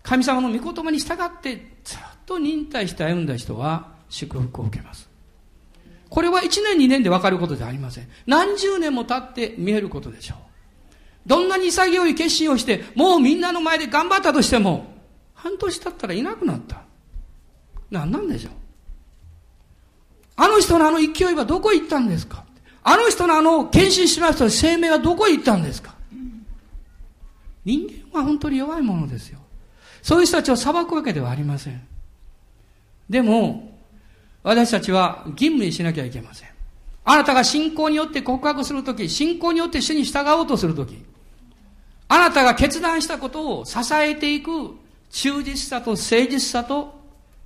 [0.02, 5.08] 神様の御言葉に従ってずっと忍耐して歩んだ人は祝福を受けます。
[6.08, 8.08] これは1年2年で分かることではありません。
[8.26, 10.38] 何十年も経って見えることでしょう。
[11.26, 14.95] どんなに潔い決心をして、もうみんなの前で頑張ったとしても、
[15.46, 16.82] 半年経ったらいなくなった。
[17.88, 18.52] 何なんでしょう。
[20.34, 22.44] あの人のあの勢いはどこ行ったんですか
[22.82, 25.94] あの人のあの献身しました生命はどこ行ったんですか
[27.64, 29.38] 人間は本当に弱いものですよ。
[30.02, 31.80] そういう人たちを裁くわけではありません。
[33.08, 33.78] でも、
[34.42, 36.48] 私たちは義務にしなきゃいけません。
[37.04, 40.96] あなたが信仰によって告白するとき、信仰によって主に従おうとするとき、
[42.08, 44.50] あなたが決断したことを支えていく
[45.10, 46.94] 忠実さと誠実さと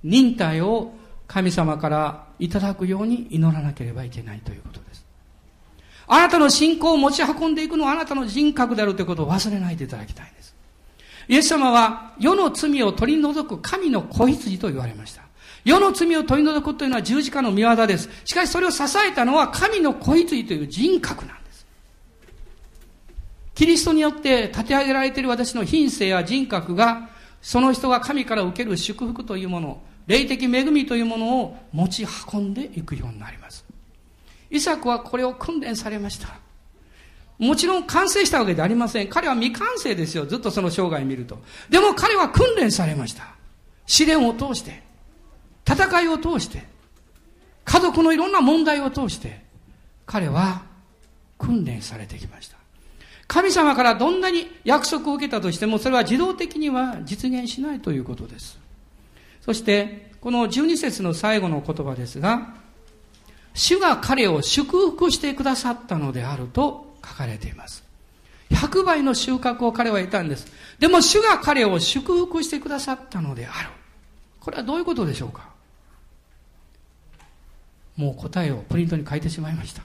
[0.03, 0.93] 忍耐を
[1.27, 5.05] 神様からいただくように祈らなければいけないということです。
[6.07, 10.53] あなたの信仰を持ち運んでいくのはあなたの人格であるということを忘れないでいただきたいんです。
[11.29, 15.21] イエス様は世の罪を取り除く神の子羊と言われました。
[15.63, 18.09] 世の罪を取り除くというのは十字架の見業です。
[18.25, 21.65] しかしそれを支えたのは神の子羊という人格なんです。
[23.53, 27.09] キリストによって立て上げられている私の品性や人格が、
[27.41, 33.65] その人が神から受ける祝福というもの、霊的恵みというものを持ち運んでいくようになります。
[34.49, 36.27] イサクはこれを訓練されました。
[37.39, 39.07] もちろん完成したわけではありません。
[39.07, 40.27] 彼は未完成ですよ。
[40.27, 41.39] ずっとその生涯見ると。
[41.69, 43.35] でも彼は訓練されました。
[43.87, 44.83] 試練を通して、
[45.67, 46.63] 戦いを通して、
[47.65, 49.41] 家族のいろんな問題を通して、
[50.05, 50.63] 彼は
[51.39, 52.60] 訓練されてきました。
[53.31, 58.59] 神様からどんなに約束を受けたとしても、それは自動的には実現しないということです。
[59.39, 62.55] そして、この12節の最後の言葉ですが、
[63.53, 67.85] 主が彼を祝福してくださったのであると書かれています。
[68.49, 70.47] 100倍の収穫を彼は得たんです。
[70.79, 73.69] でも主が彼を祝福してくださったのである。
[74.41, 75.47] これはどういうことでしょうか
[77.95, 79.83] もう答えをプリントに書いてしまいました。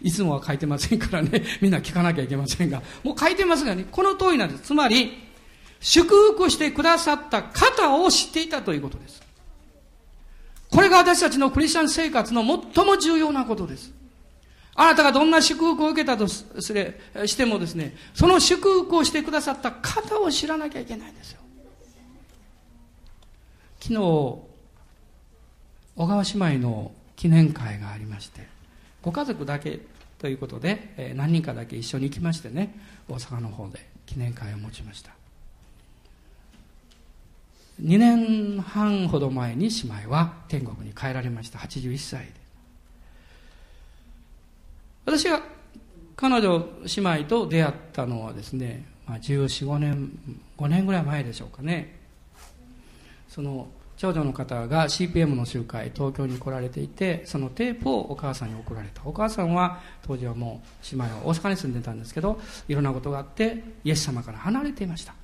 [0.00, 4.62] いつもは書いてませんからね、 みんな聞かなきゃいけませんが、もう書いてますがね、この通りなんです。
[4.62, 5.28] つまり、
[5.80, 9.22] 祝福してくださった方を知っていたということです。
[10.70, 12.42] これが私たちのクリスチャン生活の
[12.74, 13.92] 最も重要なことです。
[14.74, 21.40] あなたがどんな祝福を受けたとすれしてもですね、その祝福をしてくださった方を知らなきゃいけないんですよ。
[23.80, 24.46] 昨日、小
[25.96, 28.46] 川姉妹の記念会がありまして、
[29.08, 29.80] ご家族だけ
[30.18, 32.74] ということで、え何人かだけ一緒に行きましてね、
[33.08, 35.12] 大阪の方で記念会を持ちました。
[37.82, 41.58] 2年半ほど前に姉妹は天国に帰られました。
[41.58, 42.32] 81歳で。
[45.06, 45.40] 私が
[46.14, 50.10] 彼女姉妹と出会ったのはですね、まあ、14、5年、
[50.58, 51.96] 5年ぐらい前でしょうかね。
[53.26, 59.02] その長女の方が CPM の集会、東京に来られていて、そのテープをお母さんに送られた。
[59.04, 65.14] お母さんは当時はもう姉妹は大阪に住んでたんですけど、いろんなことがあって、イエス様から離れていました。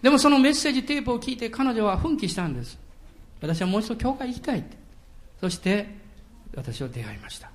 [0.00, 2.78] でもそのメッセージテープを聞いて彼女は奮起したんです。
[3.42, 4.76] 私はもう一度教会行きたいって。
[5.40, 5.88] そして
[6.54, 7.50] 私は出会いました。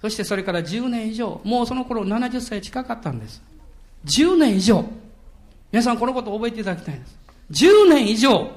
[0.00, 3.42] そしてそれから10年以上、もうその頃70歳近かったんです。
[4.04, 4.84] 10年以上。
[5.72, 7.21] 皆さんこのことを覚えていただきたいんです。
[7.50, 8.50] 10年以上、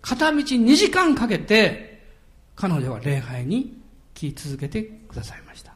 [0.00, 2.02] 片道2時間かけて、
[2.56, 3.80] 彼女は礼拝に
[4.14, 5.74] 聞き続けてくださいました。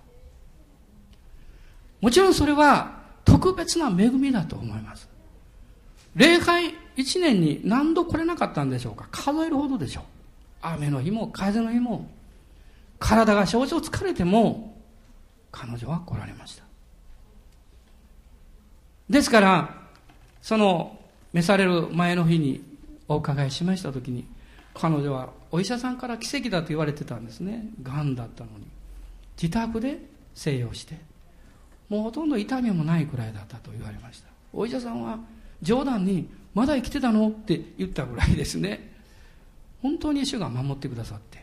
[2.00, 5.08] もちろんそれは特別な恵みだと思います。
[6.16, 9.06] 礼拝1年に何度来れなかったんでしょうか？
[9.12, 10.04] 数えるほどでしょう。
[10.62, 12.10] 雨の日も風の日も、
[12.98, 14.76] 体が少々疲れても、
[15.50, 16.64] 彼女は来られました。
[19.08, 19.74] ですから、
[20.40, 20.98] その
[21.32, 22.62] 召される前の日に
[23.08, 24.26] お伺いしましたときに、
[24.74, 27.66] 彼女はお医者さんから奇跡だと言われてたんですね。
[27.82, 28.66] 癌だったのに。
[29.40, 29.98] 自宅で
[30.34, 30.98] 静養して、
[31.88, 34.28] もうほとんど痛みもないくらいだったと言われました。
[34.52, 35.18] お医者さんは
[35.60, 37.28] 冗談に、まだ生きてたの？
[37.28, 38.92] って言ったぐらいですね。
[39.82, 41.42] 本当に主が守ってくださって。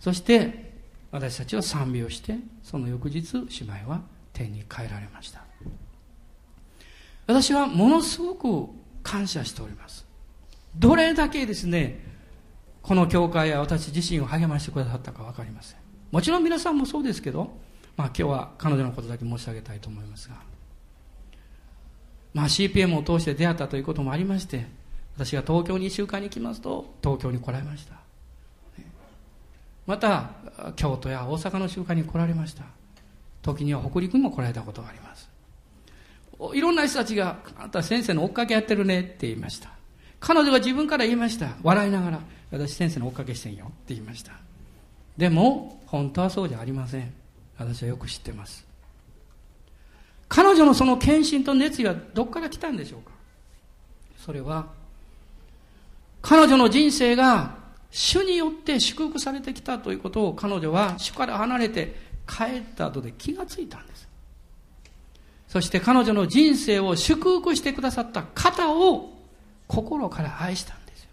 [0.00, 0.72] そして
[1.12, 4.02] 私たちは賛美をしてその翌日姉妹は
[4.34, 5.43] 天に帰られました
[7.26, 8.68] 私はものすごく
[9.02, 10.06] 感謝しております
[10.76, 12.02] どれだけですね
[12.82, 15.78] この教会や私自身を励ましてくださったか分かりません
[16.10, 17.50] もちろん皆さんもそうですけど
[17.96, 20.36] まあ今日は彼女のことだけ申し上げたいと思いますが、
[22.32, 24.66] まあ CPM を通して出会ったということもありまして、
[25.16, 27.94] 私が東京に1週間に来ますと、東京に来られました。
[29.86, 30.30] また、
[30.76, 32.64] 京都や大阪の集会に来られました。
[33.42, 35.28] 時には北陸にも来られたことがあります。
[36.54, 39.70] いろんな人たちが、あなた先生の追っかけやってるねって言いました。
[40.20, 41.56] 彼女が自分から言いました。
[41.62, 42.20] 笑いながら、
[42.50, 44.32] 私先生の追っかけしてんよって言いました。
[45.16, 47.12] でも、本当はそうじゃありません。
[47.58, 48.66] 私はよく知ってます。
[50.28, 53.12] 彼女のその献身と熱意はどこから来たんでしょうか
[54.16, 54.66] それは、
[56.22, 57.56] 彼女の人生が
[57.90, 61.94] 主によって祝福されてきたということを彼女は主から離れて
[62.26, 64.08] 帰った後で気がついたんです。
[65.54, 69.12] そして彼女の人生を祝福してくださった方を
[69.68, 71.10] 心から愛したんですよ。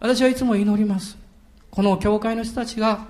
[0.00, 1.16] 私はいつも祈ります。
[1.70, 3.06] この教会の人たちが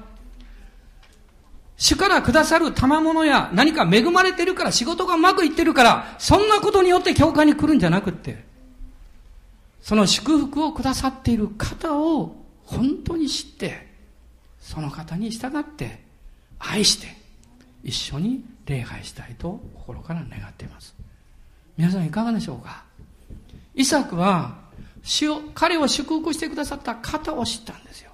[1.76, 8.45] 主からくださる賜物や何か恵まれてるから仕事がうまくいってるからそんなことによって教会に来るんじゃなくって
[9.82, 13.89] その祝福をくださっている方を本当に知って、
[14.61, 16.05] その方に従って
[16.61, 17.09] 愛して
[17.82, 20.94] 一緒に礼拝したいと心から願っています。
[21.76, 22.84] 皆さんいかがでしょうか？
[23.74, 24.56] イサクは
[25.02, 28.10] 主を、彼を祝福してくださった方を知ったんですよ。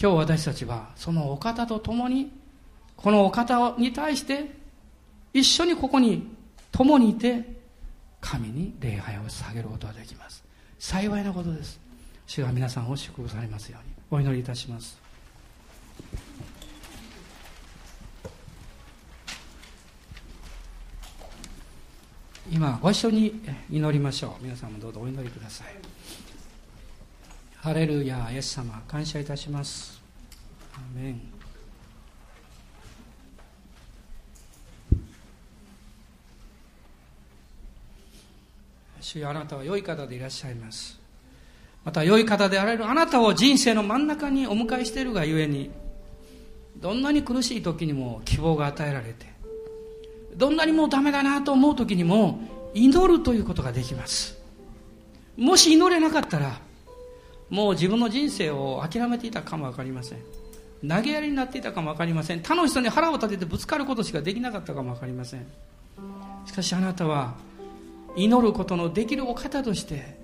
[0.00, 2.30] 今日私たちはそのお方と共に、
[2.96, 4.50] このお方に対して
[5.32, 6.28] 一緒にここに
[6.70, 7.44] 共にいて
[8.20, 10.44] 神に礼拝を捧げることができます。
[10.78, 11.80] 幸いなことです
[12.26, 14.98] 主が皆さんを祝福されますようにお祈りいたします
[22.50, 23.40] 今ご一緒に
[23.70, 24.44] 祈りましょう。
[24.44, 25.66] 皆さんもどうぞお祈りください。
[27.56, 30.00] ハレルヤイエス様感謝いたします。
[30.74, 31.20] アメン。
[39.00, 40.98] 主よあなたは良い方でいらっしゃいます。
[41.84, 45.70] また良い方であられるあなたを人生の真ん中にお迎えしているがゆえに
[46.78, 49.35] どんなに苦しい時にも希望が与えられて
[50.36, 52.40] どんなにもうダメだなと思う時にも
[52.74, 54.36] 祈るということができます。
[55.36, 56.60] もし祈れなかったら
[57.48, 60.18] もう自分の人生を諦めていたかも分かりません。
[60.86, 62.42] 投げやりになっていたかも分かりません。
[62.42, 65.46] 他の人に腹を立ててぶつかることしかできなかったかも分かりません。
[66.44, 67.34] しかしあなたは
[68.14, 70.18] 祈ることのできるお方として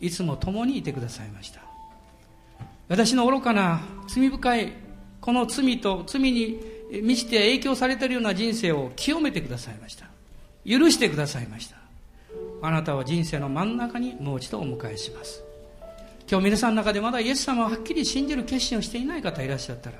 [0.00, 1.62] いつも共にいてくださいました。
[2.88, 4.72] 私の愚かな罪深い
[5.20, 6.60] この罪と罪に
[6.90, 10.06] 満ちて影響されているような人生を清めてくださいました。
[10.66, 11.76] 許してくださいました。
[12.60, 15.42] あなたは人生の真ん中にもう一度お迎えします。
[16.30, 19.96] 今日皆さんの中でまだイエス様をはっきり信じる決心をしていない方いらっしゃったら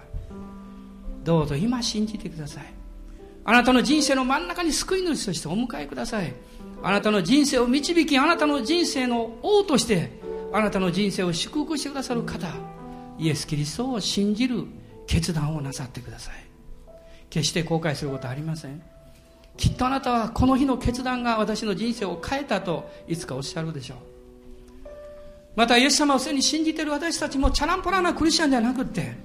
[1.25, 2.65] どうぞ今信じてください。
[3.45, 6.35] あなたの人生の真ん中に救い主としてお迎えください。
[6.83, 10.11] あなたの人生を導きあなたの人生の王として
[10.53, 12.49] あなたの人生を祝福してくださる方
[13.19, 14.65] イエス・キリストを信じる
[15.07, 16.48] 決断をなさってください。
[17.31, 18.83] 決して後悔することはありません。
[19.57, 23.99] きっとあなたはこの日の決断が私の人生を変えたといつかおっしゃるでしょう。
[25.57, 29.17] またイエス様をすでに信じている私たちもチャランポラなクリスチャンじゃなくて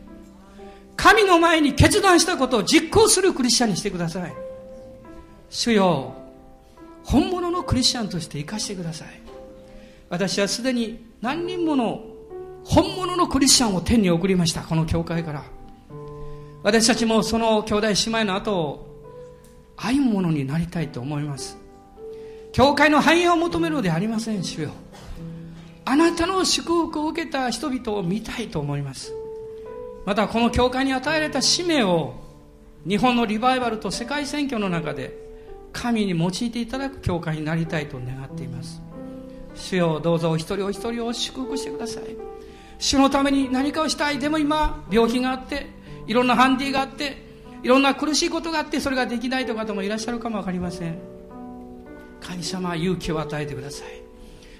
[0.95, 4.33] 神の前に決断したことを実行するクリスチャンにしてください。
[5.49, 6.15] 主よ
[7.03, 9.07] 本物のクリスチャンとして生かしてください。
[10.09, 12.03] 私はすでに何人もの
[12.63, 14.61] 本物のクリスチャンを天に送りました。
[14.61, 15.43] この教会から。
[16.63, 18.93] 私たちもその兄弟姉妹の後を
[19.75, 21.57] 歩むものになりたいと思います。
[22.53, 24.71] 教会の繁栄を求めるのではありません主よ。
[25.85, 29.13] あなたの祝福を受けた人々を見たいと思います。
[30.05, 32.15] またこの教会に与えられた使命を
[32.87, 35.17] 日本のリバイバルと世界選挙の中で
[35.73, 38.81] 神に用いていただく教会になりたいと願っています。
[39.55, 42.03] 主よどうぞお一人お一人を祝福してください。
[42.79, 44.19] 主のために何かをしたい。
[44.19, 47.17] でも今病気があっていろんなハンディがあって
[47.63, 50.99] いろんな苦しいことがあってそれができないという方もいらっしゃるかも分かりません。
[52.19, 53.87] 神様勇気を与えてください。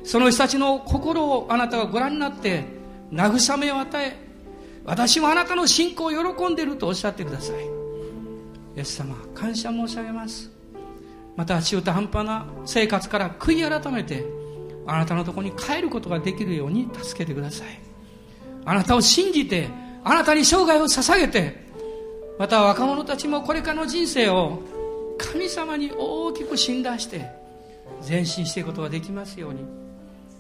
[0.04, 2.66] その人たちの心をあなたがご覧になって
[3.12, 4.18] 慰めを与え
[4.86, 7.66] 私もあなたの信仰を喜んでいるとおっしゃってください。
[8.76, 10.52] イエス様感謝申し上げます。
[11.36, 14.26] また中途半端な生活から悔い改めて
[14.86, 17.68] あなたのところに帰ることができるように助けてください。
[18.66, 19.70] あなたを信じて
[20.04, 21.64] あなたに生涯を捧げて
[22.38, 24.62] また若者たちもこれからの人生を
[25.18, 27.30] 神様に大きく信頼して
[28.08, 29.64] 前進していくことができますように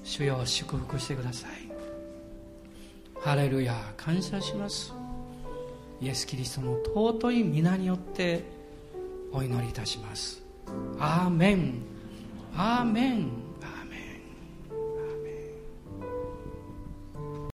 [0.03, 1.51] 主よ祝福してください。
[3.21, 4.93] ハレルヤ感謝します。
[6.01, 8.43] イエス・キリストの尊い皆によって
[9.31, 10.43] お祈りいたします。
[10.99, 11.75] アーメン。
[12.53, 13.42] アーメン。